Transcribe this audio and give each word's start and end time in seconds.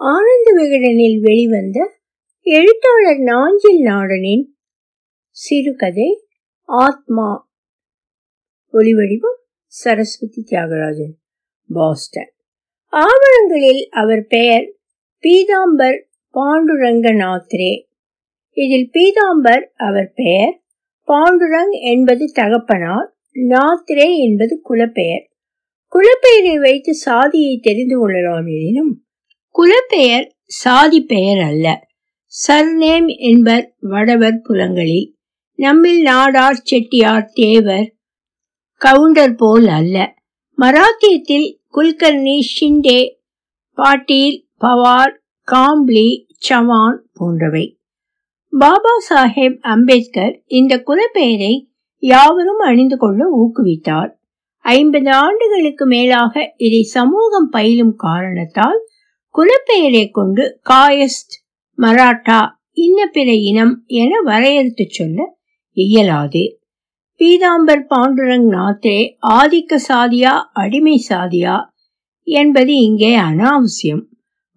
ஆனந்த 0.00 0.52
விகடனில் 0.56 1.20
வெளிவந்த 1.20 1.98
எழுத்தாளர் 2.40 3.18
நாஞ்சில் 3.18 3.84
நாடனின் 3.84 4.44
சிறுகதை 5.30 6.24
ஆத்மா. 6.64 7.50
ஒளிவடிவம் 8.72 9.38
சரஸ்வதி 9.66 10.44
தியாகராஜன் 10.50 11.14
பாஸ்டன். 11.68 12.32
ஆவணங்களில் 12.86 13.88
அவர் 13.90 14.26
பெயர் 14.26 14.74
பீதாம்பர் 15.22 16.02
பாண்டுரங்கநாத்ரே. 16.34 17.86
இதில் 18.50 18.90
பீதாம்பர் 18.92 19.64
அவர் 19.76 20.12
பெயர் 20.14 20.62
பாண்டுரங் 21.06 21.80
என்பது 21.80 22.30
தகப்பனார் 22.32 23.16
நாத்ரே 23.34 24.16
என்பது 24.16 24.60
குலப்பெயர். 24.62 25.28
குலப்பெயரை 25.92 26.60
வைத்து 26.60 26.94
சாதியை 26.94 27.58
தெரிந்து 27.62 27.98
கொள்ளலாம் 27.98 28.46
எனினும் 28.46 29.02
குலப்பெயர் 29.58 30.26
சாதி 30.46 31.00
பெயர் 31.00 31.40
அல்ல. 31.40 31.88
சர்நேம் 32.48 33.06
என்பர் 33.06 33.74
வடவர் 33.80 34.40
புலங்களில். 34.42 35.16
நம்மில் 35.54 36.04
நாடார் 36.06 36.58
செட்டியார் 36.62 37.30
தேவர் 37.32 37.94
கவுண்டர் 38.76 39.34
போல் 39.34 39.66
அல்ல. 39.66 40.14
மராத்தியத்தில் 40.58 41.48
குல்கர்னி 41.74 42.38
ஷிண்டே 42.52 43.00
பாட்டீல் 43.76 44.38
பவார் 44.60 45.14
காம்ப்ளி 45.52 46.26
சவான் 46.38 47.08
போன்றவை. 47.12 47.78
பாபா 48.50 48.90
சாஹேப் 49.10 49.58
அம்பேத்கர் 49.60 50.42
இந்த 50.46 50.82
குலப்பெயரை 50.86 51.66
யாவரும் 51.98 52.58
அணிந்து 52.58 52.96
கொள்ள 52.96 53.24
ஊக்குவித்தார். 53.38 54.10
ஐம்பது 54.60 55.10
ஆண்டுகளுக்கு 55.10 55.86
மேலாக 55.86 56.54
இதை 56.56 56.82
சமூகம் 56.82 57.48
பயிலும் 57.50 57.94
காரணத்தால் 57.96 58.86
குலப்பெயரை 59.34 60.10
கொண்டு 60.10 60.60
காயஸ்ட் 60.70 61.34
மராட்டா 61.78 62.38
இன்ன 62.76 63.06
பிற 63.06 63.32
இனம் 63.32 63.84
என 63.86 64.20
வரையறுத்து 64.20 64.84
சொல்ல 64.88 65.38
இயலாது. 65.76 66.42
பீதாம்பர் 67.20 67.82
பாண்டுரங் 67.90 68.46
நாத்தே 68.48 68.98
ஆதிக்க 69.28 69.78
சாதியா 69.88 70.32
அடிமை 70.52 71.04
சாதியா 71.08 71.56
என்பது 72.26 72.72
இங்கே 72.76 73.16
அனாவசியம். 73.18 74.04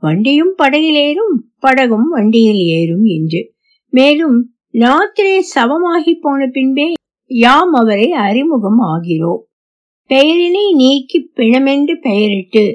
வண்டியும் 0.04 0.54
படகில் 0.56 1.00
ஏறும் 1.08 1.36
படகும் 1.60 2.08
வண்டியில் 2.10 2.62
ஏறும் 2.78 3.04
என்று. 3.04 3.42
மேலும் 3.94 4.38
நாத்திரே 4.74 5.38
சவமாகி 5.56 6.14
போன 6.22 6.48
பின்பே 6.48 6.88
யாம் 7.28 7.74
அவரை 7.74 8.12
அறிமுகம் 8.12 8.82
ஆகிறோம். 8.94 9.42
பெயரினை 10.10 10.66
நீக்கி 10.74 11.20
பிணமென்று 11.36 11.96
பெயரிட்டு 12.02 12.66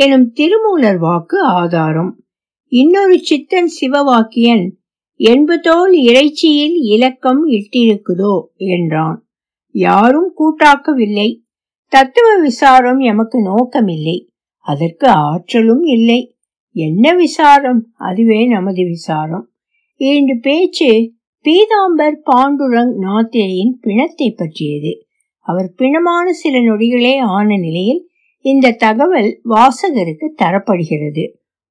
எனும் 0.00 0.32
திருமூலர் 0.32 0.98
வாக்கு 0.98 1.42
ஆதாரம். 1.42 2.24
இன்னொரு 2.66 3.18
சித்தன் 3.18 3.70
சிவவாக்கியன் 3.80 4.70
என்பதோல் 5.16 5.92
இறைச்சியில் 5.92 6.74
இலக்கம் 6.74 7.48
இட்டிருக்குதோ? 7.48 8.42
என்றான். 8.56 9.28
யாரும் 9.70 10.32
கூட்டாக்கவில்லை. 10.38 11.40
தத்துவ 11.86 12.40
விசாரம் 12.40 12.98
எமக்கு 12.98 13.38
நோக்கமில்லை. 13.38 14.26
அதற்கு 14.56 15.08
ஆற்றலும் 15.08 15.82
இல்லை. 15.82 16.36
என்ன 16.72 17.14
விசாரம்? 17.14 17.92
அதுவே 17.92 18.46
நமது 18.46 18.84
விசாரம். 18.84 19.50
இரண்டு 19.96 20.38
பேச்சு 20.38 21.12
பீதாம்பர் 21.44 22.18
பாண்டுரங் 22.32 22.94
நாத்திரையின் 23.00 23.72
பிணத்தை 23.80 24.30
பற்றியது. 24.30 25.06
அவர் 25.38 25.72
பிணமான 25.76 26.32
சில 26.32 26.60
நொடிகளே 26.60 27.18
ஆன 27.18 27.56
நிலையில் 27.56 28.09
இந்த 28.44 28.70
தகவல் 28.70 29.40
வாசகருக்கு 29.48 30.26
தரப்படுகிறது. 30.42 31.24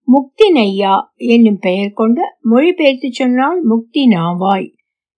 முக்தி 0.07 0.53
நையா 0.53 0.93
என்னும் 1.15 1.59
பெயர் 1.59 1.91
கொண்ட 1.91 2.37
மொழிபெயர்த்து 2.49 3.09
சொன்னால் 3.11 3.63
முக்தி 3.63 4.07
நாவாய் 4.07 4.67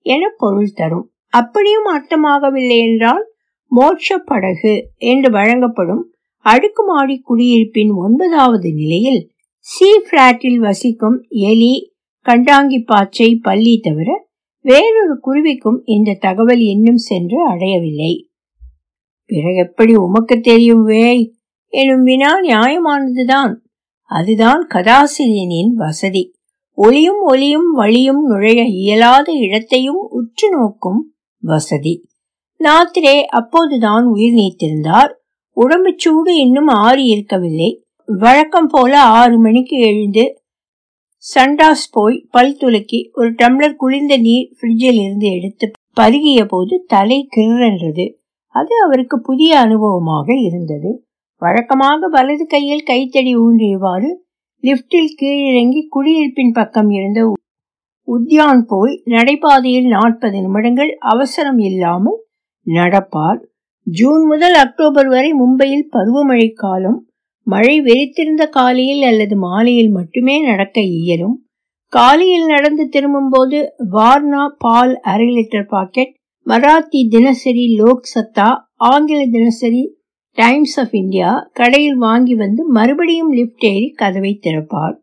என 0.05 0.29
பொருள் 0.37 0.71
தரும். 0.71 1.11
அப்படியும் 1.27 1.87
அர்த்தமாகவில்லை 1.87 2.77
என்றால் 2.77 3.25
மோட்ச 3.71 4.15
படகு 4.25 4.73
என்று 4.97 5.31
வழங்கப்படும் 5.31 6.13
அடுக்குமாடி 6.45 7.21
குடியிருப்பின் 7.29 7.91
ஒன்பதாவது 7.93 8.73
நிலையில் 8.73 9.29
சி 9.57 9.89
பிளாட்டில் 10.11 10.55
வசிக்கும் 10.55 11.17
எலி 11.29 11.93
கண்டாங்கி 12.25 12.79
பாச்சை 12.85 13.35
பள்ளி 13.41 13.79
தவிர 13.79 14.09
வேறொரு 14.65 15.19
குருவிக்கும் 15.19 15.81
இந்த 15.85 16.17
தகவல் 16.19 16.59
இன்னும் 16.59 16.97
சென்று 16.97 17.47
அடையவில்லை. 17.47 18.29
பிறகு 19.25 19.55
எப்படி 19.55 19.95
உமக்கு 19.95 20.39
தெரியும் 20.39 20.83
வேய்? 20.83 21.23
எனும் 21.71 22.03
வினா 22.03 22.31
நியாயமானதுதான். 22.41 23.53
அதுதான் 24.09 24.67
கதாசிரியனின் 24.69 25.73
வசதி. 25.75 26.23
ஒளியும் 26.77 27.21
ஒளியும் 27.21 27.71
வழியும் 27.71 28.21
நுழைய 28.25 28.63
இயலாத 28.63 29.31
இடத்தையும் 29.31 30.01
உற்று 30.09 30.49
நோக்கும் 30.49 31.13
வசதி. 31.43 31.93
நாத்திரே 32.59 33.23
அப்போதுதான் 33.23 34.05
உயிர் 34.05 34.33
நீத்திருந்தார். 34.33 35.11
உடம்பு 35.57 35.93
சூடு 35.97 36.37
இன்னும் 36.37 36.67
ஆறி 36.67 37.05
இருக்கவில்லை. 37.05 37.83
வழக்கம் 38.05 38.69
போல 38.71 39.01
ஆறு 39.01 39.39
மணிக்கு 39.39 39.77
எழுந்து 39.77 40.23
சண்டாஸ் 41.23 41.85
போய் 41.91 42.27
பல் 42.31 42.57
துலக்கி 42.59 42.99
ஒரு 43.13 43.29
டம்ளர் 43.33 43.75
குளிர்ந்த 43.75 44.17
நீர் 44.17 44.49
ஃப்ரிட்ஜில் 44.57 44.99
இருந்து 45.01 45.27
எடுத்து 45.31 45.71
பருகிய 46.01 46.45
போது 46.47 46.83
தலை 46.87 47.27
கிரன்றது 47.35 48.05
அது 48.55 48.73
அவருக்கு 48.85 49.21
புதிய 49.21 49.51
அனுபவமாக 49.59 50.43
இருந்தது. 50.43 51.05
வழக்கமாக 51.41 52.07
வலது 52.07 52.45
கையில் 52.47 52.87
கைத்தடி 52.89 53.33
ஊன்றியவாறு 53.35 54.09
லிப்டில் 54.63 55.13
கீழிறங்கி 55.19 55.81
குடியிருப்பின் 55.95 56.51
பக்கம் 56.51 56.89
இருந்த 56.89 57.19
உத்யான் 58.07 58.61
போய் 58.67 58.93
நடைபாதையில் 59.05 59.87
நாற்பது 59.87 60.37
நிமிடங்கள் 60.41 60.91
அவசரம் 61.11 61.61
இல்லாமல் 61.69 62.19
நடப்பார். 62.67 63.39
ஜூன் 63.87 64.23
முதல் 64.25 64.53
அக்டோபர் 64.53 65.07
வரை 65.07 65.29
மும்பையில் 65.33 65.87
பருவமழை 65.91 66.49
காலம் 66.53 66.99
மழை 67.47 67.75
வெறித்திருந்த 67.81 68.43
காலையில் 68.49 69.03
அல்லது 69.03 69.35
மாலையில் 69.37 69.91
மட்டுமே 69.91 70.35
நடக்க 70.41 70.77
இயலும். 70.97 71.35
காலையில் 71.93 72.45
நடந்து 72.45 72.83
திரும்பும் 72.89 73.29
போது 73.29 73.59
வார்னா 73.93 74.43
பால் 74.57 74.93
அரை 75.13 75.29
லிட்டர் 75.37 75.67
பாக்கெட் 75.67 76.13
மராத்தி 76.45 76.99
தினசரி 77.15 77.65
லோக் 77.79 78.05
சத்தா 78.13 78.49
ஆங்கில 78.91 79.21
தினசரி 79.37 79.81
டைம்ஸ் 80.37 80.79
ஆஃப் 80.79 80.95
இந்தியா 80.95 81.49
கடையில் 81.53 81.97
வாங்கி 81.97 82.33
வந்து 82.33 82.67
மறுபடியும் 82.67 83.33
லிப்ட் 83.33 83.65
ஏறி 83.65 83.89
கதவை 83.91 84.39
திறப்பார் 84.41 84.95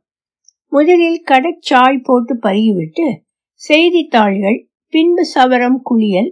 முதலில் 0.73 1.23
கடைச்சாய் 1.31 2.01
போட்டு 2.03 2.35
பருகிவிட்டு 2.37 3.07
செய்தித்தாள்கள் 3.55 4.59
பின்பு 4.93 5.27
சவரம் 5.35 5.79
குளியல் 5.83 6.31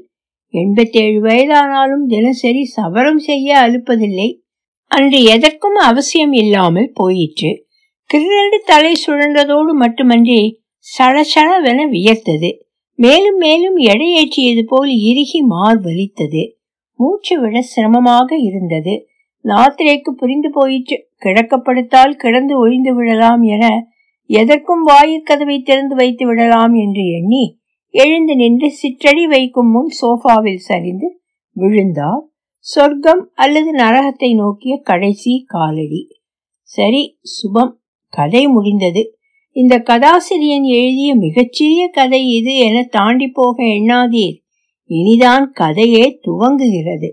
எண்பத்தேழு 0.55 1.21
வயதானாலும் 1.21 2.05
தினசரி 2.07 2.65
சவரம் 2.77 3.19
செய்ய 3.19 3.57
அழுப்பதில்லை 3.59 4.29
அன்று 4.91 5.23
எதற்கும் 5.25 5.75
அவசியம் 5.75 6.33
இல்லாமல் 6.33 6.91
போயிற்று. 6.95 7.51
கிரண்டு 8.11 8.59
தலை 8.65 8.93
சுழன்றதோடு 9.07 9.73
மட்டுமன்றி 9.73 10.41
சளசளவென 10.87 11.81
வியர்த்தது. 11.89 12.51
மேலும் 12.99 13.37
மேலும் 13.37 13.77
எடையேற்றியது 13.77 14.63
போல் 14.63 14.93
இறுகி 15.01 15.41
மார் 15.43 15.81
வலித்தது 15.81 16.43
மூச்சு 16.97 17.41
விட 17.41 17.61
சிரமமாக 17.61 18.37
இருந்தது. 18.37 18.95
நாத்திரைக்கு 19.45 20.11
புரிந்து 20.11 20.51
போயிற்று. 20.51 20.97
கிடக்கப்படுத்தால் 21.25 22.13
கிடந்து 22.13 22.59
ஒழிந்து 22.59 22.95
விடலாம் 22.95 23.43
என 23.43 23.89
எதற்கும் 24.31 24.87
வாயிற்கதவை 24.89 25.63
திறந்து 25.63 25.95
வைத்து 25.95 26.27
விடலாம் 26.27 26.75
என்று 26.75 27.05
எண்ணி 27.11 27.45
எழுந்து 27.91 28.37
நின்று 28.37 28.69
சிற்றடி 28.71 29.25
வைக்கும் 29.27 29.71
முன் 29.71 29.91
சோஃபாவில் 30.01 30.63
சரிந்து 30.69 31.21
விழுந்தார். 31.51 32.23
சொர்க்கம் 32.59 33.31
அல்லது 33.35 33.71
நரகத்தை 33.77 34.35
நோக்கிய 34.35 34.81
கடைசி 34.83 35.45
காலடி. 35.47 36.03
சரி 36.61 37.19
சுபம். 37.23 37.73
கதை 38.09 38.47
முடிந்தது. 38.47 39.03
இந்த 39.57 39.79
கதாசிரியன் 39.79 40.63
எழுதிய 40.63 41.15
மிகச்சிறிய 41.15 41.89
கதை 41.89 42.29
இது 42.29 42.57
என 42.59 42.83
தாண்டி 42.91 43.29
போக 43.29 43.63
எண்ணாதீர். 43.63 44.37
இனிதான் 44.91 45.47
கதையே 45.53 46.21
துவங்குகிறது. 46.27 47.11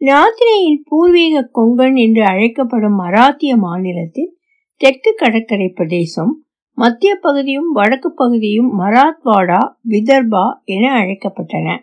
நாத்திரையின் 0.00 0.82
பூர்வீக 0.84 1.50
கொங்கன் 1.54 1.96
என்று 1.96 2.24
அழைக்கப்படும் 2.24 2.98
மராத்திய 3.00 3.56
மாநிலத்தில் 3.56 4.38
தெற்கு 4.80 5.14
கடற்கரை 5.14 5.68
பிரதேசம் 5.68 6.44
மத்திய 6.78 7.14
பகுதியும் 7.14 7.72
வடக்கு 7.72 8.12
பகுதியும் 8.12 8.80
மராத்வாடா 8.80 9.60
விதர்பா 9.88 10.44
என 10.64 10.84
அழைக்கப்பட்டன. 10.98 11.78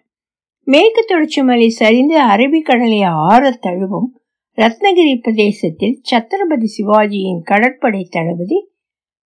மேற்கு 0.67 1.05
தொடர்ச்சி 1.07 1.43
மலை 1.43 1.69
சரிந்து 1.69 2.19
அரபிக்கடலை 2.21 3.01
ஆற 3.05 3.59
தழுவும் 3.61 4.09
ரத்னகிரி 4.57 5.15
பிரதேசத்தில் 5.21 6.01
சத்ரபதி 6.11 6.67
சிவாஜியின் 6.77 7.41
கடற்படை 7.43 8.07
தளபதி 8.09 8.59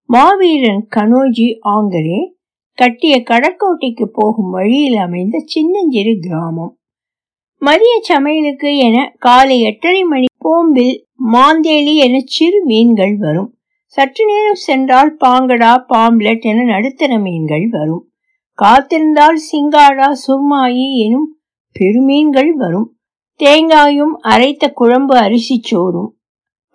மாவீரன் 0.09 0.87
கனோஜி 0.95 1.47
ஆங்கரே 1.63 2.19
கட்டிய 2.77 3.23
கடற்கோட்டைக்கு 3.29 4.05
போகும் 4.13 4.49
வழியில் 4.49 4.95
அமைந்த 4.95 5.39
சின்னஞ்சிறு 5.45 6.17
கிராமம். 6.21 6.73
மதிய 7.59 7.93
சமையலுக்கு 8.01 8.77
என 8.77 9.13
காலை 9.19 9.61
எட்டரை 9.61 10.03
மணி 10.03 10.25
போம்பில் 10.45 10.97
மாந்தேலி 11.33 11.95
என 11.95 12.21
சிறு 12.25 12.63
மீன்கள் 12.65 13.15
வரும். 13.17 13.57
சற்று 13.85 14.25
நேரம் 14.25 14.61
சென்றால் 14.67 15.15
பாங்கடா 15.15 15.85
பாம்லெட் 15.89 16.41
என 16.41 16.63
நடுத்தர 16.63 17.17
மீன்கள் 17.17 17.67
வரும். 17.69 18.03
காத்திருந்தால் 18.61 19.39
சிங்காடா 19.51 20.11
சுர்மாயி 20.27 20.87
எனும் 20.97 21.37
பெருமீன்கள் 21.79 22.51
வரும். 22.53 22.97
தேங்காயும் 23.39 24.15
அரைத்த 24.23 24.71
குழம்பு 24.73 25.17
அரிசி 25.17 25.59
சோறும். 25.63 26.17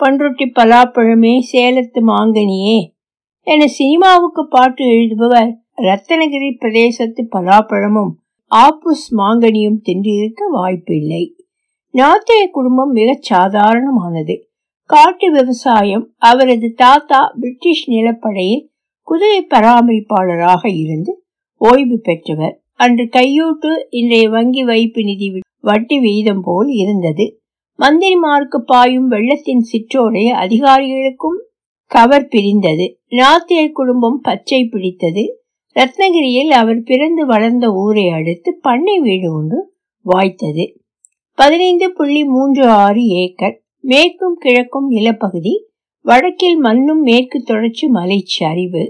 பன்ருட்டி 0.05 0.51
பலாப்பழமே 0.59 1.35
சேலத்து 1.53 2.01
மாங்கனியே 2.07 2.79
என 3.47 3.67
சினிமாவுக்கு 3.67 4.49
பாட்டு 4.49 4.85
எழுதுபவர் 4.85 5.61
ரத்தனகிரி 5.82 6.50
பிரதேசத்து 6.61 7.23
பலாப்பழமும் 7.32 8.12
ஆப்புஸ் 8.50 9.06
மாங்கனியும் 9.17 9.79
தின்றிருக்க 9.84 10.49
வாய்ப்பு 10.50 10.96
இல்லை 10.96 11.37
நாத்தைய 11.94 12.50
குடும்பம் 12.52 12.90
மிகச் 12.90 13.32
சாதாரணமானது. 13.32 14.40
காட்டு 14.84 15.31
விவசாயம் 15.31 16.14
அவரது 16.19 16.73
தாத்தா 16.75 17.32
பிரிட்டிஷ் 17.40 17.90
நிலப்படையில் 17.90 18.69
குதிரை 19.02 19.46
பராமரிப்பாளராக 19.50 20.67
இருந்து 20.79 21.25
ஓய்வு 21.56 21.99
பெற்றவர். 21.99 22.62
அன்று 22.73 23.05
கையூட்டு 23.05 23.84
இன்றைய 23.90 24.29
வங்கி 24.29 24.64
வைப்பு 24.64 25.02
நிதி 25.02 25.38
வட்டி 25.61 25.99
வீதம் 25.99 26.43
போல் 26.43 26.69
இருந்தது. 26.69 27.43
மந்திரிமாருக்கு 27.79 28.58
பாயும் 28.58 29.08
வெள்ளத்தின் 29.08 29.64
சிற்றோரை 29.73 30.25
அதிகாரிகளுக்கும் 30.44 31.38
கவர் 31.87 32.29
பிரிந்தது. 32.29 33.00
நாத்திய 33.11 33.73
குடும்பம் 33.73 34.20
பச்சை 34.20 34.64
பிடித்தது. 34.64 35.42
ரத்னகிரியில் 35.77 36.53
அவர் 36.53 36.81
பிறந்து 36.83 37.27
வளர்ந்த 37.27 37.73
ஊரை 37.73 38.09
அடுத்து 38.09 38.59
பண்ணை 38.61 38.99
வீடு 38.99 39.33
ஒன்று 39.33 39.75
வாய்த்தது. 40.07 40.65
பதினைந்து 41.39 41.93
புள்ளி 41.93 42.25
மூன்று 42.25 42.65
ஆறு 42.69 43.05
ஏக்கர் 43.05 43.63
மேற்கும் 43.81 44.39
கிழக்கும் 44.45 44.89
நிலப்பகுதி 44.89 45.55
வடக்கில் 46.01 46.59
மண்ணும் 46.59 47.03
மேற்கு 47.03 47.43
தொடர்ச்சி 47.43 47.87
மலைச்சரிவு 47.89 48.85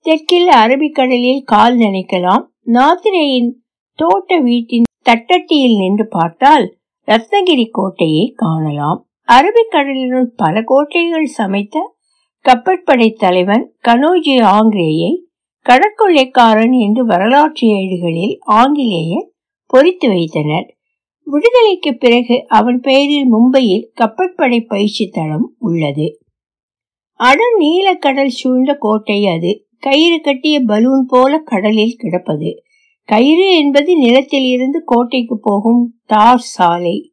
தெற்கில் 0.00 0.48
அரபிக்கடலில் 0.48 1.42
கால் 1.44 1.76
நினைக்கலாம். 1.78 2.44
நாத்திரையின் 2.66 3.50
தோட்ட 3.98 4.40
வீட்டின் 4.40 4.88
தட்டட்டியில் 5.02 5.76
நின்று 5.76 6.06
பார்த்தால் 6.08 6.66
ரத்னகிரி 7.08 7.66
கோட்டையை 7.70 8.32
காணலாம். 8.36 9.00
அரபிக்கடலினுள் 9.28 10.28
பல 10.36 10.62
கோட்டைகள் 10.62 11.26
சமைத்த 11.38 11.94
கப்பற்படை 12.44 13.08
தலைவன் 13.16 13.64
கனோஜி 13.88 14.36
ஆங்கிரேயை 14.56 15.10
கடற்கொள்ளைக்காரன் 15.68 16.72
என்று 16.72 17.04
வரலாற்று 17.04 17.68
ஏடுகளில் 17.68 18.38
ஆங்கிலேயர் 18.40 19.32
பொறித்து 19.70 20.06
வைத்தனர். 20.06 20.76
விடுதலைக்கு 21.26 21.96
பிறகு 21.96 22.44
அவன் 22.48 22.80
பெயரில் 22.80 23.34
மும்பையில் 23.34 23.88
கப்பற்படை 24.00 24.66
பயிற்சி 24.66 25.08
தளம் 25.08 25.54
உள்ளது. 25.58 26.20
அடர் 27.20 27.56
நீலக்கடல் 27.60 28.26
சூழ்ந்த 28.26 28.74
கோட்டை 28.74 29.26
அது. 29.26 29.66
கயிறு 29.78 30.20
கட்டிய 30.20 30.60
பலூன் 30.60 31.04
போல 31.08 31.38
கடலில் 31.38 31.96
கிடப்பது. 31.96 32.62
கயிறு 33.08 33.56
என்பது 33.56 33.96
நிலத்தில் 33.96 34.44
இருந்து 34.44 34.82
கோட்டைக்கு 34.84 35.38
போகும் 35.42 36.00
தார் 36.06 36.38
சாலை. 36.38 37.12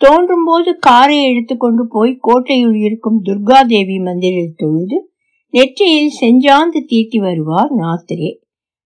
தோன்றும் 0.00 0.44
போது 0.46 0.76
காரை 0.78 1.24
எடுத்துக்கொண்டு 1.24 1.86
போய் 1.88 2.18
கோட்டையுள் 2.22 2.76
இருக்கும் 2.76 3.24
துர்கா 3.24 3.66
தேவி 3.66 3.98
மந்திரில் 3.98 4.56
தொழுது 4.56 5.10
நெற்றியில் 5.54 6.12
செஞ்சாந்து 6.20 6.80
தீட்டி 6.86 7.18
வருவார் 7.18 7.70
நாத்திரே. 7.72 8.30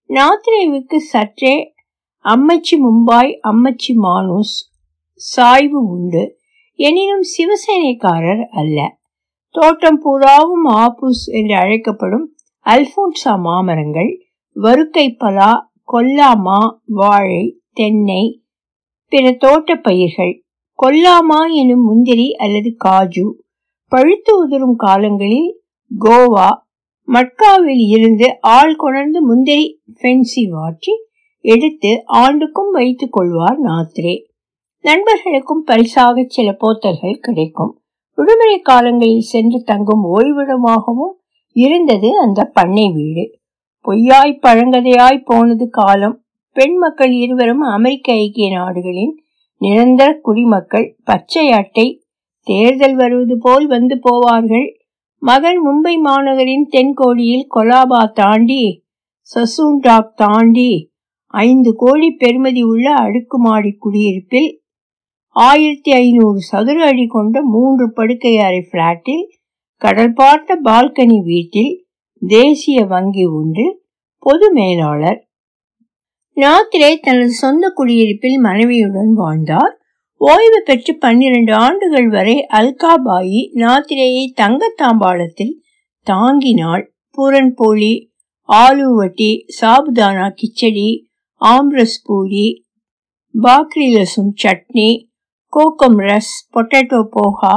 நாத்திரேவுக்கு 0.09 0.97
சற்றே 1.11 1.55
அம்மச்சி 2.25 2.75
மும்பாய் 2.77 3.31
அம்மச்சி 3.41 3.93
மானூஸ் 3.95 4.53
சாய்வு 5.21 5.79
உண்டு. 5.87 6.23
எனினும் 6.79 7.25
சிவசேனைக்காரர் 7.33 8.43
அல்ல. 8.51 8.77
தோட்டம் 9.55 9.99
பூராவும் 10.01 10.67
ஆபூஸ் 10.75 11.23
என்று 11.31 11.55
அழைக்கப்படும் 11.55 12.25
அல்போன்சா 12.65 13.33
மாமரங்கள் 13.39 14.11
வருக்கை 14.55 15.07
பலா 15.15 15.51
கொல்லாமா 15.93 16.59
வாழை 16.93 17.43
தென்னை 17.73 18.23
பிற 19.11 19.31
தோட்ட 19.37 19.75
பயிர்கள் 19.81 20.33
கொல்லாமா 20.79 21.39
எனும் 21.53 21.83
முந்திரி 21.83 22.27
அல்லது 22.35 22.69
காஜு 22.85 23.25
பழுத்து 23.91 24.31
உதிரும் 24.43 24.75
காலங்களில் 24.75 25.51
கோவா 25.99 26.49
மட்காவில் 27.05 27.87
இருந்து 27.87 28.37
ஆள் 28.41 28.75
கொணர்ந்து 28.75 29.19
முந்திரி 29.21 29.81
ஃபென்சி 30.01 30.49
வாற்றி 30.49 30.93
எடுத்து 31.41 32.03
ஆண்டுக்கும் 32.13 32.71
வைத்துக் 32.71 33.11
கொள்வார் 33.11 33.59
நாத்ரே. 33.59 34.23
நண்பர்களுக்கும் 34.81 35.63
பரிசாக 35.63 36.25
சில 36.27 36.57
போத்தல்கள் 36.59 37.19
கிடைக்கும். 37.19 37.81
விடுமுறை 38.15 38.59
காலங்களில் 38.59 39.19
சென்று 39.19 39.63
தங்கும் 39.63 40.03
ஓய்விடமாகவும் 40.15 41.13
இருந்தது 41.51 42.19
அந்த 42.19 42.43
பண்ணை 42.43 42.91
வீடு. 42.91 43.39
பொய்யாய் 43.85 44.39
பழங்கதையாய் 44.41 45.21
போனது 45.25 45.69
காலம். 45.69 46.23
பெண் 46.51 46.77
மக்கள் 46.77 47.11
இருவரும் 47.11 47.59
அமெரிக்க 47.59 48.13
ஐக்கிய 48.13 48.57
நாடுகளின் 48.57 49.23
நிரந்தர 49.57 50.19
குடிமக்கள். 50.21 50.97
பச்சை 51.03 51.51
அட்டை 51.51 52.03
தேர்தல் 52.47 52.95
வருவது 52.95 53.37
போல் 53.37 53.67
வந்து 53.67 53.99
போவார்கள். 54.03 54.67
மகன் 55.25 55.59
மும்பை 55.67 55.95
மாநகரின் 55.97 56.65
தென்கோடியில் 56.69 57.45
கொலாபா 57.55 58.11
தாண்டி 58.11 58.83
சசூண்டாக் 59.29 60.09
தாண்டி 60.15 60.71
ஐந்து 61.27 61.75
கோடி 61.75 62.15
பெருமதி 62.19 62.61
உள்ள 62.61 62.93
அடுக்குமாடி 62.93 63.75
குடியிருப்பில் 63.79 64.49
ஆயிரத்தி 65.29 65.91
ஐநூறு 65.91 66.39
சதுர 66.39 66.85
அடி 66.85 67.05
கொண்ட 67.07 67.41
மூன்று 67.41 67.93
படுக்கை 67.93 68.37
அறை 68.37 68.67
பிளாட்டில் 68.71 69.23
கடல் 69.75 70.13
பார்த்த 70.13 70.59
பால்கனி 70.63 71.19
வீட்டில் 71.23 71.85
தேசிய 72.19 72.85
வங்கி 72.85 73.25
ஒன்று 73.25 73.81
பொது 74.19 74.51
மேலாளர். 74.51 75.27
நாத்திரே 76.35 76.99
தனது 77.01 77.29
சொந்த 77.29 77.69
குடியிருப்பில் 77.69 78.37
மனைவியுடன் 78.39 79.13
வாழ்ந்தார். 79.13 79.82
ஓய்வு 80.21 80.59
பெற்று 80.65 80.93
பன்னிரண்டு 80.97 81.53
ஆண்டுகள் 81.53 82.07
வரை 82.07 82.35
அல்காபாயி 82.59 83.39
நாத்திரேயை 83.61 84.25
தங்கத்தாம்பாளத்தில் 84.41 85.55
தாங்கினாள். 86.07 86.83
பூரன்போலி 87.17 87.93
ஆலுவட்டி 88.49 89.31
சாபுதானா 89.59 90.27
கிச்சடி 90.39 90.89
ஆம்ரஸ் 91.41 91.97
பூரி 92.03 92.47
பாக்ரி 93.35 93.87
லசும் 93.95 94.33
சட்னி 94.43 94.89
கோகம் 95.53 95.99
ரஸ் 96.07 96.33
பொட்டேட்டோ 96.53 97.01
போஹா 97.15 97.55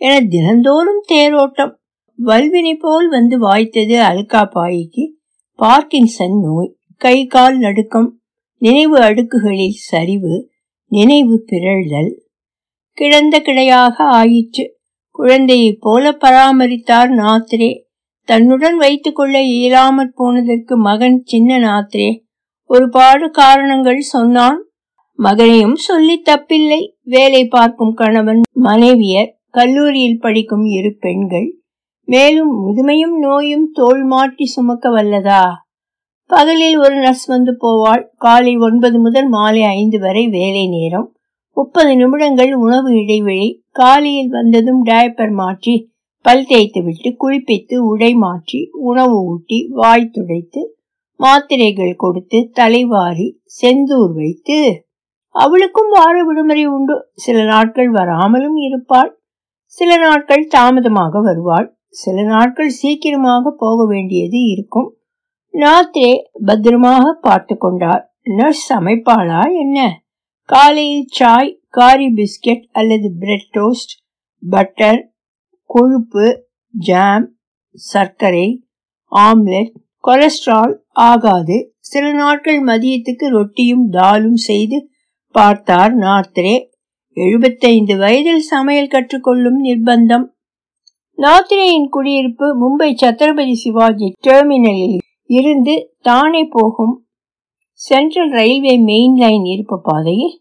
என 0.00 0.12
தினந்தோறும் 0.26 1.02
தேரோட்டம். 1.12 1.74
வல்வினை 2.18 2.74
போல் 2.78 3.08
வந்து 3.08 3.36
வாய்த்தது 3.38 3.96
அல்காபாயிக்கு 4.10 5.04
பார்க்கின்சன் 5.58 6.38
நோய் 6.44 6.70
கை 7.00 7.18
கால் 7.26 7.58
நடுக்கம் 7.58 8.10
நினைவு 8.62 8.96
அடுக்குகளில் 9.00 9.78
சரிவு 9.90 10.34
நினைவு 10.90 11.44
பிறழ்தல். 11.46 12.12
கிடந்த 12.92 13.38
கிடையாக 13.38 13.94
ஆயிற்று. 13.96 14.78
குழந்தையைப் 15.10 15.80
போல 15.80 16.10
பராமரித்தார் 16.10 17.10
நாத்ரே. 17.10 17.82
தன்னுடன் 18.24 18.76
வைத்துக் 18.76 19.14
கொள்ள 19.14 19.38
இயலாமற் 19.40 20.14
போனதற்கு 20.14 20.76
மகன் 20.76 21.22
சின்ன 21.24 21.58
நாத்ரே 21.58 22.20
ஒருபாடு 22.64 23.30
காரணங்கள் 23.30 24.00
சொன்னான். 24.00 24.66
மகனையும் 25.18 25.76
சொல்லி 25.76 26.22
தப்பில்லை. 26.30 26.94
வேலை 27.02 27.46
பார்க்கும் 27.46 27.94
கணவன் 27.94 28.40
மனைவியர் 28.62 29.30
கல்லூரியில் 29.50 30.20
படிக்கும் 30.20 30.64
இரு 30.64 30.96
பெண்கள். 31.00 31.48
மேலும் 32.04 32.52
முதுமையும் 32.58 33.18
நோயும் 33.18 33.70
தோல் 33.72 34.04
மாட்டி 34.04 34.46
சுமக்க 34.46 34.90
வல்லதா 34.90 35.42
பகலில் 36.30 36.76
ஒரு 36.78 36.96
நர்ஸ் 36.96 37.26
வந்து 37.26 37.52
போவாள். 37.62 38.02
காலை 38.16 38.52
ஒன்பது 38.56 39.00
முதல் 39.00 39.28
மாலை 39.28 39.62
ஐந்து 39.62 39.98
வரை 39.98 40.28
வேலை 40.28 40.68
நேரம். 40.68 41.08
முப்பது 41.56 41.96
நிமிடங்கள் 41.96 42.52
உணவு 42.54 42.90
இடைவெளி. 42.92 43.48
காலையில் 43.70 44.28
வந்ததும் 44.28 44.82
டயப்பர் 44.84 45.32
மாற்றி 45.32 45.74
பல் 46.24 46.44
தேய்த்து 46.46 46.80
விட்டு 46.82 47.10
குளிப்பித்து 47.22 47.76
உடை 47.92 48.14
மாற்றி 48.14 48.60
உணவு 48.72 49.16
ஊட்டி 49.24 49.58
வாய் 49.70 50.12
துடைத்து 50.12 50.62
மாத்திரைகள் 51.20 51.94
கொடுத்து 51.96 52.38
தலைவாரி 52.52 53.26
செந்தூர் 53.60 54.12
வைத்து. 54.14 54.58
அவளுக்கும் 55.34 55.90
வார 55.90 56.14
விடுமுறை 56.24 56.64
உண்டு. 56.66 56.96
சில 57.14 57.44
நாட்கள் 57.44 57.90
வராமலும் 57.90 58.56
இருப்பாள். 58.56 59.10
சில 59.64 59.90
நாட்கள் 59.96 60.46
தாமதமாக 60.46 61.20
வருவாள். 61.20 61.68
சில 61.88 62.22
நாட்கள் 62.22 62.72
சீக்கிரமாக 62.80 63.54
போக 63.58 63.86
வேண்டியது 63.86 64.38
இருக்கும். 64.46 64.88
ராத்திரே 65.54 66.10
பத்திரமாக 66.44 67.18
பார்த்து 67.20 67.56
கொண்டார் 67.56 68.02
நர்ஸ் 68.36 68.68
அமைப்பாளா 68.72 69.40
என்ன? 69.60 69.78
காலையில் 70.44 71.06
சாய் 71.08 71.50
காரி 71.68 72.06
பிஸ்கெட் 72.14 72.64
அல்லது 72.72 73.08
பிரெட் 73.18 73.48
டோஸ்ட் 73.52 73.92
பட்டர் 74.42 75.00
கொழுப்பு 75.70 76.26
ஜாம் 76.74 77.26
சர்க்கரை 77.72 78.46
ஆம்லெட் 79.12 79.72
கொலஸ்ட்ரால் 80.04 80.74
ஆகாது. 80.92 81.58
சில 81.78 82.12
நாட்கள் 82.12 82.60
மதியத்துக்கு 82.64 83.26
ரொட்டியும் 83.28 83.86
தாலும் 83.88 84.40
செய்து 84.48 84.78
பார்த்தார் 85.34 85.94
நாத்ரே 85.98 86.54
எழுபத்தைந்து 87.16 87.96
வயதில் 87.96 88.44
சமையல் 88.52 88.92
கற்றுக்கொள்ளும் 88.92 89.60
நிர்பந்தம். 89.64 90.26
நாத்ரேயின் 91.18 91.88
குடியிருப்பு 91.88 92.46
மும்பை 92.62 92.90
சத்ரபதி 93.02 93.52
சிவாஜி 93.52 94.10
டெர்மினலில் 94.26 94.98
இருந்து 95.30 95.74
தானே 96.00 96.42
போகும் 96.50 96.94
சென்ட்ரல் 97.80 98.30
ரயில்வே 98.30 98.74
மெயின் 98.78 99.16
லைன் 99.16 99.44
இருப்பு 99.44 99.76
பாதையில் 99.82 100.34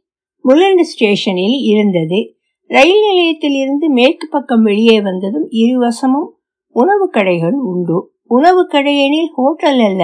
முலண்டு 0.46 0.84
ஸ்டேஷனில் 0.92 1.58
இருந்தது. 1.72 2.20
ரயில் 2.70 3.04
நிலையத்தில் 3.08 3.54
இருந்து 3.54 3.90
மேற்கு 3.90 4.28
பக்கம் 4.30 4.64
வெளியே 4.64 5.02
வந்ததும் 5.02 5.48
இருவசமும் 5.64 6.30
உணவு 6.76 7.06
கடைகள் 7.10 7.58
உண்டு. 7.72 7.98
உணவு 8.28 8.62
கடையெனில் 8.68 9.32
ஹோட்டல் 9.36 9.80
அல்ல. 9.80 10.04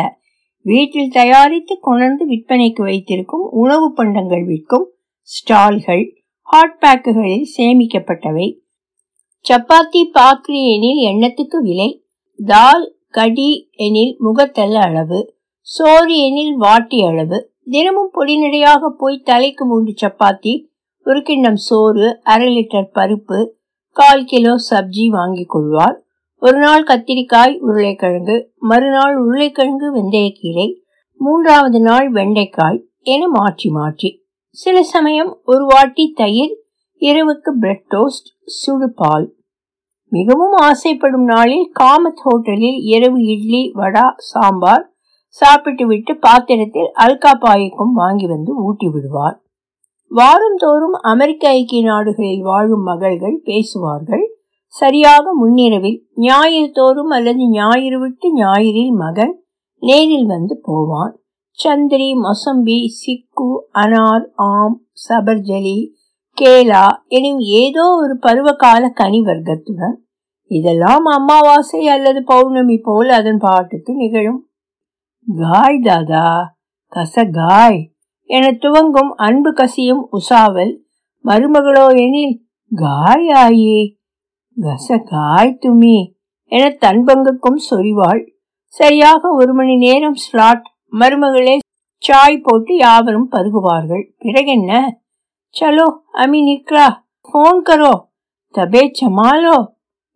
வீட்டில் 0.65 1.10
தயாரித்து 1.10 1.74
கொணர்ந்து 1.80 2.24
விற்பனைக்கு 2.27 2.82
வைத்திருக்கும் 2.82 3.46
உணவு 3.54 3.88
பண்டங்கள் 3.94 4.46
விற்கும் 4.46 4.88
ஸ்டால்கள் 5.30 6.06
ஹாட் 6.48 6.77
பேக்குகளில் 6.82 7.48
சேமிக்கப்பட்டவை. 7.58 8.48
சப்பாத்தி 9.46 10.04
பாக்ரி 10.18 10.62
எனில் 10.75 11.04
எண்ணத்துக்கு 11.12 11.60
விலை 11.62 11.89
தால் 12.39 12.86
கடி 13.17 13.50
எனில் 13.77 14.15
முகத்தல் 14.19 14.75
அளவு 14.75 15.19
சோறு 15.67 16.15
எனில் 16.27 16.55
வாட்டி 16.57 16.98
அளவு 17.05 17.38
தினமும் 17.69 18.12
பொடிநடையாக 18.13 18.89
போய் 18.98 19.22
தலைக்கு 19.25 19.65
மூன்று 19.65 19.93
சப்பாத்தி 20.01 20.53
ஒரு 21.05 21.19
கிண்ணம் 21.22 21.60
சோறு 21.69 22.07
அரை 22.24 22.48
லிட்டர் 22.55 22.89
பருப்பு 22.93 23.39
கால் 23.95 24.25
கிலோ 24.25 24.53
சப்ஜி 24.69 25.05
வாங்கிக் 25.10 25.50
கொள்வார் 25.50 25.98
ஒரு 26.41 26.57
நாள் 26.57 26.84
கத்திரிக்காய் 26.84 27.55
உருளைக்கிழங்கு 27.60 28.36
மறுநாள் 28.60 29.15
உருளைக்கிழங்கு 29.17 29.88
வெந்தயக்கீரை 29.95 30.67
மூன்றாவது 31.22 31.79
நாள் 31.79 32.07
வெண்டைக்காய் 32.12 32.79
என 33.07 33.27
மாற்றி 33.27 33.69
மாற்றி. 33.69 34.10
சில 34.55 34.84
சமயம் 34.84 35.31
ஒரு 35.45 35.65
வாட்டி 35.65 36.05
தயிர் 36.15 36.53
இரவுக்கு 37.01 37.51
பிரெட் 37.60 37.88
டோஸ்ட் 37.89 38.29
சுடு 38.45 38.89
பால் 38.95 39.27
மிகவும் 40.17 40.55
ஆசைப்படும் 40.67 41.25
நாளில் 41.25 41.65
காமத் 41.79 42.22
ஹோட்டலில் 42.25 42.79
இரவு 42.93 43.19
இட்லி 43.34 43.63
வடா 43.74 44.05
சாம்பார் 44.31 44.86
சாப்பிட்டு 45.38 45.86
விட்டு 45.88 46.13
பாத்திரத்தில் 46.17 46.91
அல்கா 47.05 47.31
பாய்க்கும் 47.39 47.93
வாங்கி 47.93 48.27
வந்து 48.27 48.51
ஊட்டி 48.63 48.88
விடுவார். 48.88 49.36
வாரந்தோறும் 50.12 50.95
அமெரிக்க 51.12 51.43
ஐக்கிய 51.50 51.84
நாடுகளில் 51.84 52.43
வாழும் 52.43 52.86
மகள்கள் 52.89 53.38
பேசுவார்கள். 53.43 54.25
சரியாக 54.74 55.34
முன்னிரவில் 55.34 56.00
ஞாயிறு 56.27 56.69
தோறும் 56.72 57.10
அல்லது 57.10 57.43
ஞாயிறு 57.50 57.98
விட்டு 58.00 58.27
ஞாயிறில் 58.36 58.93
மகன் 59.03 59.34
நேரில் 59.84 60.25
வந்து 60.25 60.55
போவான். 60.62 61.13
சந்திரி 61.60 62.07
மொசம்பி 62.24 62.79
சிக்கு 63.01 63.50
அனார் 63.84 64.25
ஆம் 64.48 64.77
சபர்ஜலி 65.05 65.77
கேலா 66.38 66.86
எனும் 67.07 67.41
ஏதோ 67.60 67.84
ஒரு 68.01 68.15
பருவகால 68.19 68.84
கனி 68.93 69.19
வர்க்கத்துடன் 69.22 69.95
இதெல்லாம் 70.51 71.05
அமாவாசை 71.05 71.87
அல்லது 71.87 72.23
பௌர்ணமி 72.23 72.77
போல் 72.77 73.09
அதன் 73.09 73.37
பாட்டுக்கு 73.37 73.93
நிகழும். 73.95 74.41
காய் 75.27 75.79
தாதா 75.83 76.27
கச 76.91 77.31
காய் 77.31 77.79
என 78.29 78.51
துவங்கும் 78.51 79.11
அன்பு 79.15 79.53
கசியும் 79.53 80.03
உசாவல் 80.11 80.73
மருமகளோ 81.25 81.85
எனில் 81.95 82.35
காய் 82.71 83.27
ஆயே 83.43 83.79
கச 84.57 84.97
காய் 85.03 85.57
துமி 85.61 85.97
என 86.51 86.69
தன் 86.69 87.03
பங்குக்கும் 87.03 87.59
சொரிவாள் 87.69 88.21
சரியாக 88.67 89.29
ஒரு 89.29 89.53
மணி 89.53 89.75
நேரம் 89.75 90.15
ஸ்லாட் 90.15 90.65
மருமகளே 90.99 91.57
சாய் 92.01 92.37
போட்டு 92.37 92.73
யாவரும் 92.77 93.29
பருகுவார்கள். 93.31 94.03
பிறகென்ன 94.17 94.71
சலோ 95.55 95.87
அமி 96.13 96.39
நிக்ரா 96.49 96.87
போன் 97.31 97.61
கரோ 97.61 97.93
தபே 98.55 98.83
சமாலோ 98.99 99.57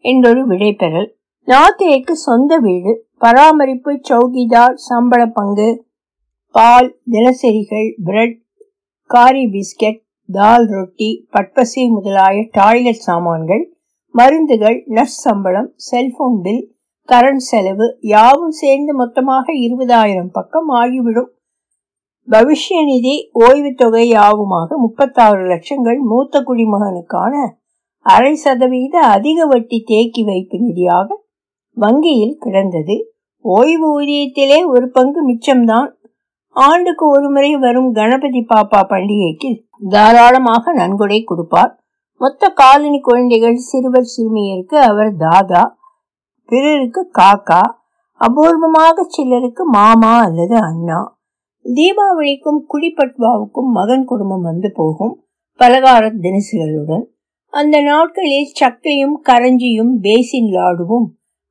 என்றொரு 0.05 0.41
விடைபெறல். 0.47 1.09
நாத்தேக்கு 1.47 2.11
சொந்த 2.11 2.57
வீடு 2.57 2.91
பராமரிப்பு 3.17 3.91
சௌகிதார் 4.09 4.75
சம்பள 4.87 5.21
பங்கு 5.25 5.69
பால் 6.55 6.89
தினசரிகள் 7.11 7.89
பிரெட் 8.03 8.37
காரி 9.09 9.43
பிஸ்கெட் 9.45 9.99
தால் 10.29 10.65
ரொட்டி 10.67 11.09
பட்பசி 11.33 11.83
முதலாய 11.95 12.47
டாய்லெட் 12.51 13.05
சாமான்கள் 13.07 13.63
மருந்துகள் 14.15 14.77
நர்ஸ் 14.87 15.19
சம்பளம் 15.25 15.69
செல்போன் 15.75 16.39
பில் 16.41 16.63
கரண்ட் 17.09 17.43
செலவு 17.49 17.97
யாவும் 17.99 18.55
சேர்ந்து 18.61 18.93
மொத்தமாக 18.93 19.53
இருபதாயிரம் 19.53 20.31
பக்கம் 20.31 20.69
ஆகிவிடும். 20.69 21.29
பவிஷ்ய 22.27 22.79
நிதி 22.85 23.15
ஓய்வு 23.31 23.71
தொகை 23.73 24.05
யாவுமாக 24.11 24.77
முப்பத்தாறு 24.77 25.43
லட்சங்கள் 25.43 25.99
மூத்த 26.11 26.41
குடிமகனுக்கான 26.47 27.33
அரை 28.13 28.33
சதவீத 28.35 28.95
அதிக 29.15 29.45
வட்டி 29.45 29.77
தேக்கி 29.85 30.21
வைப்பு 30.23 30.57
நிதியாக 30.57 31.07
வங்கியில் 31.77 32.37
கிடந்தது. 32.39 32.95
ஓய்வு 33.45 33.87
ஊதியத்திலே 33.97 34.59
ஒரு 34.65 34.85
பங்கு 34.89 35.21
மிச்சம்தான். 35.29 35.89
ஆண்டுக்கு 36.55 37.05
ஒரு 37.07 37.27
முறை 37.29 37.51
வரும் 37.55 37.89
கணபதி 37.91 38.41
பாப்பா 38.53 38.79
பண்டிகைக்கு 38.91 39.49
தாராளமாக 39.89 40.73
நன்கொடை 40.73 41.19
கொடுப்பார். 41.23 41.73
மொத்த 42.21 42.49
காலனி 42.61 42.99
குழந்தைகள் 42.99 43.59
சிறுவர் 43.69 44.09
சிறுமியருக்கு 44.13 44.77
அவர் 44.89 45.11
தாதா 45.15 45.63
பிறருக்கு 46.49 47.01
காக்கா 47.19 47.61
அபூர்வமாக 48.21 49.05
சிலருக்கு 49.07 49.63
மாமா 49.77 50.13
அல்லது 50.25 50.55
அண்ணா. 50.69 50.99
தீபாவளிக்கும் 51.65 52.59
குடிப்பட்வாவுக்கும் 52.71 53.69
மகன் 53.77 54.05
குடும்பம் 54.05 54.41
வந்து 54.41 54.69
போகும். 54.71 55.13
பலகார 55.59 56.03
தினசுகளுடன் 56.25 57.05
அந்த 57.53 57.81
நாட்களில் 57.81 58.51
சக்கையும் 58.59 59.15
கரஞ்சியும் 59.29 59.93
பேசின் 60.01 60.49
லாடுவும் 60.49 61.07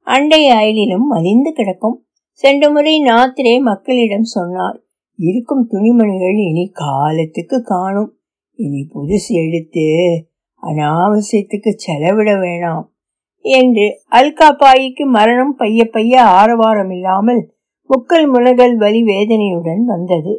அண்டை 0.07 0.43
அயலிலும் 0.51 1.07
மலிந்து 1.09 1.53
கிடக்கும். 1.53 1.97
சென்ற 2.33 2.71
முறை 2.71 2.95
நாத்திரே 3.03 3.61
மக்களிடம் 3.61 4.29
சொன்னார் 4.35 4.77
இருக்கும் 5.19 5.65
துணிமணிகள் 5.67 6.39
இனி 6.49 6.65
காலத்துக்கு 6.73 7.63
காணும். 7.63 8.11
இனி 8.59 8.81
புதுசு 8.95 9.33
எடுத்து 9.43 9.87
அனாவசியத்துக்கு 10.63 11.71
செலவிட 11.75 12.31
வேணாம் 12.35 12.87
என்று 13.45 13.87
அல்காபாய்க்கு 14.11 15.05
மரணம் 15.07 15.55
பைய 15.57 15.85
பைய 15.85 16.23
ஆரவாரம் 16.23 16.91
இல்லாமல் 16.91 17.43
முக்கல் 17.91 18.27
முனகல் 18.33 18.75
வலி 18.77 19.03
வேதனையுடன் 19.03 19.85
வந்தது. 19.85 20.33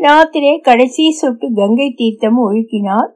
நாத்திரே 0.00 0.52
கடைசி 0.60 1.04
சொட்டு 1.12 1.46
கங்கை 1.54 1.88
தீர்த்தம் 1.96 2.38
ஒழுக்கினார். 2.38 3.10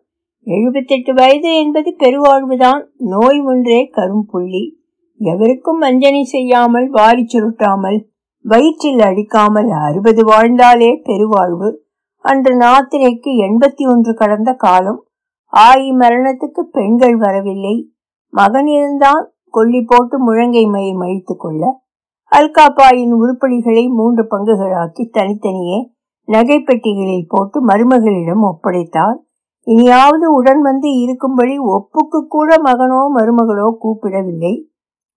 எழுபத்தெட்டு 0.48 1.14
வயது 1.14 1.58
என்பது 1.58 1.96
பெருவாழ்வுதான். 1.98 2.86
நோய் 2.96 3.40
ஒன்றே 3.40 3.90
கரும்புள்ளி. 3.96 4.70
எவருக்கும் 5.18 5.78
வஞ்சனை 5.78 6.22
செய்யாமல் 6.22 6.90
வாரி 6.90 7.26
சுருட்டாமல் 7.26 8.04
வயிற்றில் 8.42 8.98
அடிக்காமல் 8.98 9.70
அறுபது 9.70 10.24
வாழ்ந்தாலே 10.24 11.00
பெருவாழ்வு. 11.02 11.84
அன்று 12.18 12.58
நாத்திரைக்கு 12.58 13.32
எண்பத்தி 13.38 13.88
ஒன்று 13.88 14.14
கடந்த 14.14 14.52
காலம். 14.52 15.04
ஆயி 15.52 15.92
மரணத்துக்கு 15.98 16.60
பெண்கள் 16.60 17.16
வரவில்லை. 17.16 17.90
மகன் 18.28 18.66
இருந்தான் 18.66 19.32
கொல்லி 19.50 19.82
போட்டு 19.86 20.18
முழங்கை 20.18 20.66
மையை 20.66 20.92
மழித்துக் 20.92 21.40
கொள்ள. 21.40 21.82
அல்காப்பாயின் 22.30 23.10
உருப்படிகளை 23.10 23.88
மூன்று 23.88 24.26
பங்குகளாக்கி 24.30 25.10
தனித்தனியே 25.10 25.90
நகைப்பெட்டிகளில் 26.28 27.28
போட்டு 27.28 27.66
மருமகளிடம் 27.66 28.40
ஒப்படைத்தார். 28.40 29.25
இனியாவது 29.66 30.26
உடன் 30.38 30.60
வந்து 30.60 30.88
இருக்கும்படி 31.02 31.54
ஒப்புக்கு 31.76 32.18
கூட 32.34 32.48
மகனோ 32.66 33.00
மருமகளோ 33.16 33.68
கூப்பிடவில்லை. 33.82 34.52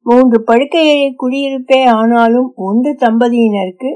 மூன்று 0.06 0.38
படுக்கையறை 0.48 1.10
குடியிருப்பே 1.22 1.80
ஆனாலும் 1.98 2.48
ஒன்று 2.68 2.92
தம்பதியினருக்கு 3.04 3.90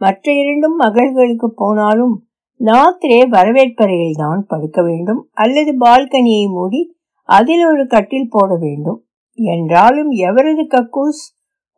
மற்ற 0.00 0.32
இரண்டும் 0.32 0.76
மகள்களுக்கு 0.76 1.48
போனாலும் 1.54 2.14
நாத்திரே 2.60 3.20
வரவேற்பறையில் 3.34 4.18
தான் 4.22 4.40
படுக்க 4.46 4.78
வேண்டும். 4.82 5.20
அல்லது 5.34 5.72
பால்கனியை 5.84 6.46
மூடி 6.54 6.80
அதில் 7.28 7.64
ஒரு 7.64 7.84
கட்டில் 7.86 8.30
போட 8.30 8.50
வேண்டும். 8.56 8.98
என்றாலும் 9.38 10.10
எவரது 10.28 10.64
கக்கூஸ் 10.74 11.22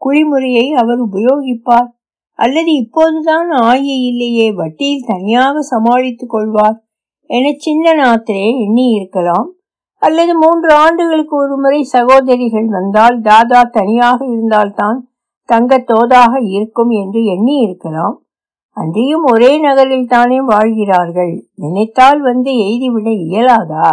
குழிமுறையை 0.03 0.67
அவர் 0.83 1.01
உபயோகிப்பார்? 1.09 1.91
அல்லது 2.39 2.71
இப்போதுதான் 2.83 3.51
ஆயி 3.69 3.97
இல்லையே 4.11 4.47
வட்டியில் 4.61 5.07
தனியாக 5.07 5.63
சமாளித்துக் 5.73 6.33
கொள்வார்? 6.35 6.79
என 7.33 7.53
சின்ன 7.59 7.95
நாத்திரே 7.95 8.47
எண்ணி 8.65 8.87
இருக்கலாம் 8.91 9.49
அல்லது 10.03 10.33
மூன்று 10.37 10.71
ஆண்டுகளுக்கு 10.75 11.35
ஒரு 11.37 11.55
முறை 11.57 11.81
சகோதரிகள் 11.91 12.69
வந்தால் 12.69 13.19
தாதா 13.21 13.61
தனியாக 13.71 14.19
இருந்தால்தான் 14.25 14.99
தங்க 15.49 15.79
தோதாக 15.87 16.33
இருக்கும் 16.49 16.93
என்று 16.93 17.21
எண்ணி 17.25 17.55
இருக்கலாம் 17.59 18.17
அன்றியும் 18.77 19.25
ஒரே 19.25 19.51
நகரில் 19.59 20.07
தானே 20.07 20.39
வாழ்கிறார்கள். 20.43 21.33
நினைத்தால் 21.55 22.21
வந்து 22.21 22.51
எய்திவிட 22.65 23.09
இயலாதா? 23.27 23.89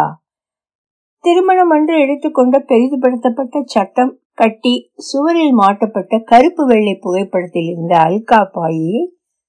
திருமணம் 1.24 1.70
அன்று 1.70 1.96
எடுத்துக்கொண்ட 2.00 2.58
பெரிதுபடுத்தப்பட்ட 2.68 3.62
சட்டம் 3.66 4.12
கட்டி 4.34 4.74
சுவரில் 4.98 5.54
மாட்டப்பட்ட 5.54 6.22
கருப்பு 6.24 6.64
வெள்ளை 6.66 6.94
புகைப்படத்தில் 6.98 7.68
இருந்த 7.68 7.94
அல்கா 7.98 8.40
பாயை 8.52 9.00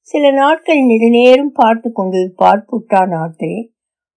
சில 0.09 0.31
நாட்கள் 0.31 0.81
நெடுநேரம் 0.81 1.53
பார்த்து 1.53 1.89
கொண்டிருப்பார் 1.91 2.65
புட்டா 2.69 3.01
நாத்திரே 3.07 3.59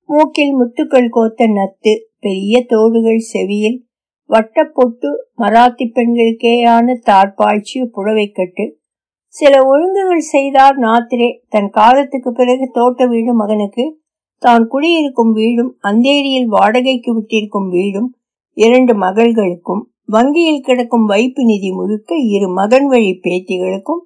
மூக்கில் 0.08 0.54
முத்துக்கள் 0.60 1.08
கோத்த 1.08 1.46
நத்து 1.46 1.92
பெரிய 2.18 2.64
தோடுகள் 2.66 3.18
செவியில் 3.18 3.86
வட்டப்பொட்டு 4.30 5.08
மராத்தி 5.38 5.84
பெண்களுக்கேயான 5.92 6.94
தார்பாய்ச்சிய 7.06 7.86
புடவை 7.92 8.30
கட்டு. 8.30 8.78
சில 9.26 9.60
ஒழுங்குகள் 9.64 10.24
செய்தார் 10.34 10.76
நாத்திரே 10.78 11.40
தன் 11.48 11.70
காலத்துக்கு 11.70 12.32
பிறகு 12.32 12.70
தோட்ட 12.72 13.06
வீடு 13.06 13.34
மகனுக்கு. 13.34 13.98
தான் 14.38 14.68
குடியிருக்கும் 14.68 15.32
வீடும் 15.32 15.78
அந்தேரியில் 15.80 16.46
வாடகைக்கு 16.46 17.10
விட்டிருக்கும் 17.18 17.68
வீடும் 17.68 18.08
இரண்டு 18.52 18.94
மகள்களுக்கும். 18.98 19.82
வங்கியில் 20.04 20.60
கிடக்கும் 20.60 21.04
வைப்பு 21.04 21.44
நிதி 21.44 21.70
முழுக்க 21.72 22.16
இரு 22.16 22.48
மகன் 22.48 22.86
வழி 22.86 23.12
பேத்திகளுக்கும் 23.22 24.02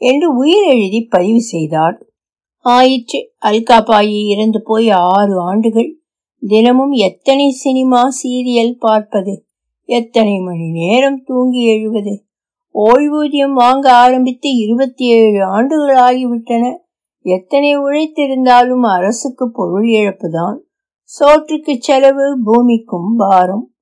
என்று 0.00 0.36
உயிர் 0.36 0.66
எழுதி 0.74 1.00
பதிவு 1.10 1.40
செய்தார். 1.40 2.07
ஆயிற்று. 2.68 3.32
அல்காபாயி 3.46 4.26
இறந்து 4.26 4.62
போய் 4.62 4.90
ஆறு 4.90 5.40
ஆண்டுகள். 5.40 5.98
தினமும் 6.40 6.90
எத்தனை 6.90 7.50
சினிமா 7.50 8.02
சீரியல் 8.22 8.72
பார்ப்பது? 8.72 9.46
எத்தனை 9.84 10.38
மணி 10.38 10.70
நேரம் 10.70 11.22
தூங்கி 11.24 11.64
எழுவது? 11.64 12.24
ஓய்வூதியம் 12.74 13.52
வாங்க 13.52 13.92
ஆரம்பித்து 13.92 14.56
இருபத்தி 14.56 15.06
ஏழு 15.06 15.44
ஆண்டுகள் 15.44 15.96
ஆகிவிட்டன. 15.96 16.76
எத்தனை 17.20 17.78
உழைத்திருந்தாலும் 17.78 18.80
அரசுக்கு 18.80 19.50
பொருள் 19.50 19.88
இழப்புதான். 19.88 20.56
சோற்றுக்கு 21.02 21.76
செலவு 21.78 22.40
பூமிக்கும் 22.44 23.14
பாரம். 23.16 23.72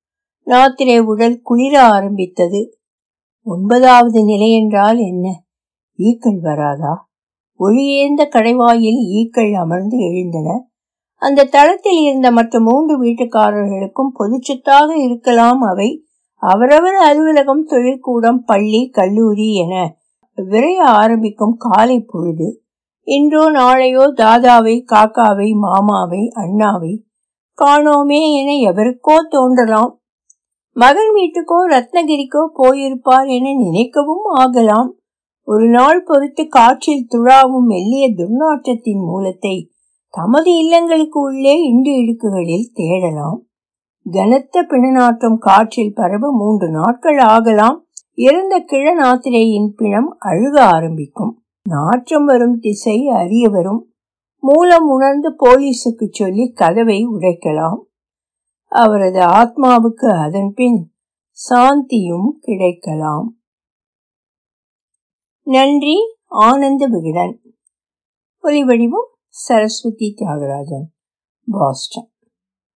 நாத்திரை 0.45 0.99
உடல் 0.99 1.41
குளிர 1.41 1.81
ஆரம்பித்தது. 1.81 2.79
ஒன்பதாவது 3.43 4.23
நிலை 4.23 4.51
என்றால் 4.51 4.97
என்ன? 4.97 5.43
ஈக்கள் 5.97 6.39
வராதா? 6.39 7.06
ஒளியேந்த 7.57 8.25
கடைவாயில் 8.25 8.99
ஈக்கள் 9.19 9.53
அமர்ந்து 9.53 9.97
எழுந்தன. 9.97 10.67
அந்த 11.15 11.43
தளத்தில் 11.43 12.01
இருந்த 12.01 12.31
மற்ற 12.31 12.59
மூன்று 12.59 13.03
வீட்டுக்காரர்களுக்கும் 13.03 14.11
பொதுச்சொத்தாக 14.19 15.03
இருக்கலாம் 15.03 15.61
அவை 15.61 16.05
அவரவர் 16.35 16.95
அலுவலகம் 16.95 17.67
தொழிற்கூடம் 17.67 18.39
பள்ளி 18.45 18.89
கல்லூரி 18.89 19.53
என 19.53 19.97
விரைய 20.37 20.77
ஆரம்பிக்கும் 20.77 21.55
காலை 21.57 21.99
பொழுது 21.99 22.61
இன்றோ 23.03 23.51
நாளையோ 23.51 24.13
தாதாவை 24.15 24.85
காக்காவை 24.93 25.53
மாமாவை 25.53 26.31
அண்ணாவை 26.35 27.05
காணோமே 27.61 28.21
என 28.33 28.71
எவருக்கோ 28.71 29.15
தோன்றலாம். 29.29 29.99
மகன் 30.71 31.11
வீட்டுக்கோ 31.15 31.59
ரத்னகிரிக்கோ 31.69 32.41
போயிருப்பார் 32.57 33.27
என 33.27 33.49
நினைக்கவும் 33.49 34.25
ஆகலாம். 34.25 34.96
ஒரு 35.49 35.69
நாள் 35.69 36.03
பொறுத்து 36.03 36.47
காற்றில் 36.47 37.07
துழாவும் 37.11 37.65
மெல்லிய 37.65 38.13
துர்நாற்றத்தின் 38.13 39.05
மூலத்தை 39.05 39.71
தமது 40.09 40.51
இல்லங்களுக்கு 40.51 41.19
உள்ளே 41.19 41.73
இண்டு 41.73 41.91
இடுக்குகளில் 41.97 42.71
தேடலாம். 42.73 43.45
கனத்த 44.11 44.61
பிணநாற்றம் 44.61 45.37
காற்றில் 45.37 45.93
பரவ 45.93 46.31
மூன்று 46.31 46.69
நாட்கள் 46.69 47.17
ஆகலாம். 47.17 47.87
இறந்த 48.13 48.59
கிழநாத்திரையின் 48.59 49.67
பிணம் 49.67 50.17
அழுக 50.25 50.59
ஆரம்பிக்கும். 50.59 51.43
நாற்றம் 51.69 52.25
வரும் 52.25 52.59
திசை 52.59 53.07
அறிய 53.07 53.49
வரும். 53.49 53.91
மூலம் 54.39 54.89
உணர்ந்து 54.89 55.35
போலீஸுக்கு 55.43 56.07
சொல்லி 56.09 56.51
கதவை 56.51 57.07
உடைக்கலாம். 57.07 57.79
அவரது 58.65 59.19
ஆத்மாவுக்கு 59.19 60.19
அதன் 60.19 60.53
பின் 60.55 60.91
சாந்தியும் 61.49 62.29
கிடைக்கலாம். 62.41 63.36
நன்றி 65.49 65.95
ஆனந்த 66.25 66.87
விகடன். 66.87 67.41
ஒலிவடிவம் 68.43 69.09
சரஸ்வதி 69.29 70.13
தியாகராஜன் 70.17 70.85
பாஸ்டன். 71.51 72.11